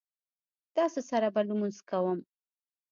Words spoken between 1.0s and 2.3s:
سره لوبه کوم؟